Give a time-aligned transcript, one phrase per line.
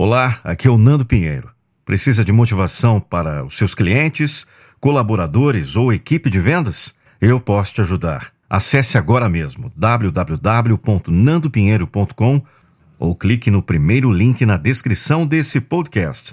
[0.00, 1.50] Olá, aqui é o Nando Pinheiro.
[1.84, 4.46] Precisa de motivação para os seus clientes,
[4.78, 6.94] colaboradores ou equipe de vendas?
[7.20, 8.30] Eu posso te ajudar.
[8.48, 12.42] Acesse agora mesmo www.nandopinheiro.com
[12.96, 16.32] ou clique no primeiro link na descrição desse podcast.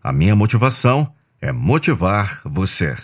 [0.00, 2.96] A minha motivação é motivar você.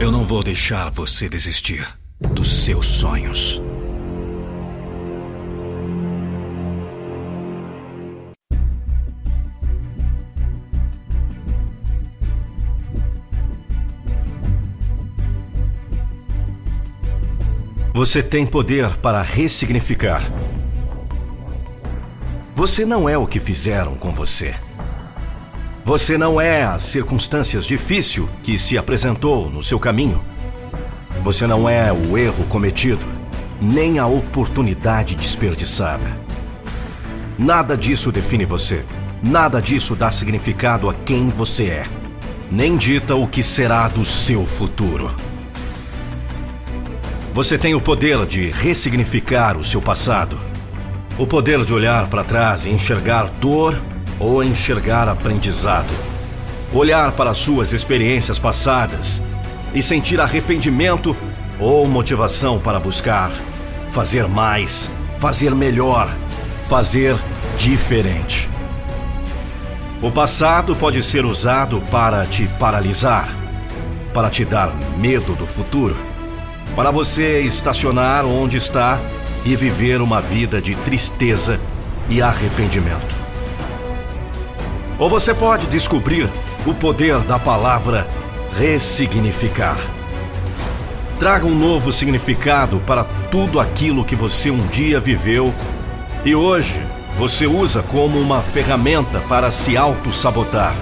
[0.00, 1.86] Eu não vou deixar você desistir
[2.34, 3.62] dos seus sonhos.
[17.94, 20.22] Você tem poder para ressignificar.
[22.56, 24.54] Você não é o que fizeram com você.
[25.84, 30.24] Você não é as circunstâncias difíceis que se apresentou no seu caminho.
[31.22, 33.06] Você não é o erro cometido,
[33.60, 36.20] nem a oportunidade desperdiçada.
[37.38, 38.84] Nada disso define você.
[39.22, 41.86] Nada disso dá significado a quem você é.
[42.50, 45.08] Nem dita o que será do seu futuro.
[47.32, 50.36] Você tem o poder de ressignificar o seu passado.
[51.16, 53.80] O poder de olhar para trás e enxergar dor
[54.18, 55.94] ou enxergar aprendizado.
[56.74, 59.22] Olhar para suas experiências passadas
[59.74, 61.16] e sentir arrependimento
[61.58, 63.30] ou motivação para buscar,
[63.90, 66.14] fazer mais, fazer melhor,
[66.64, 67.16] fazer
[67.56, 68.50] diferente.
[70.02, 73.28] O passado pode ser usado para te paralisar,
[74.12, 75.96] para te dar medo do futuro,
[76.74, 79.00] para você estacionar onde está
[79.44, 81.60] e viver uma vida de tristeza
[82.08, 83.16] e arrependimento.
[84.98, 86.28] Ou você pode descobrir
[86.66, 88.06] o poder da palavra
[88.58, 89.78] ressignificar.
[91.18, 95.54] Traga um novo significado para tudo aquilo que você um dia viveu
[96.24, 96.84] e hoje
[97.16, 100.74] você usa como uma ferramenta para se auto-sabotar.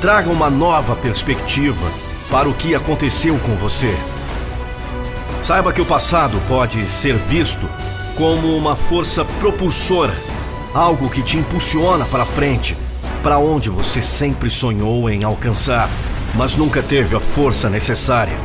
[0.00, 1.86] Traga uma nova perspectiva
[2.30, 3.94] para o que aconteceu com você.
[5.42, 7.68] Saiba que o passado pode ser visto
[8.16, 10.14] como uma força propulsora,
[10.74, 12.76] algo que te impulsiona para frente,
[13.22, 15.88] para onde você sempre sonhou em alcançar
[16.34, 18.36] mas nunca teve a força necessária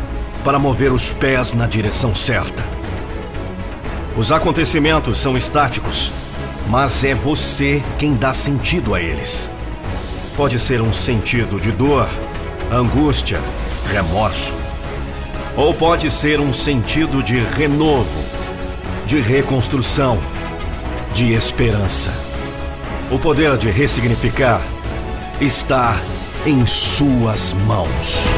[0.43, 2.63] para mover os pés na direção certa.
[4.15, 6.11] Os acontecimentos são estáticos,
[6.67, 9.49] mas é você quem dá sentido a eles.
[10.35, 12.09] Pode ser um sentido de dor,
[12.71, 13.39] angústia,
[13.91, 14.55] remorso.
[15.55, 18.19] Ou pode ser um sentido de renovo,
[19.05, 20.19] de reconstrução,
[21.13, 22.11] de esperança.
[23.09, 24.61] O poder de ressignificar
[25.39, 25.97] está
[26.47, 28.29] em suas mãos.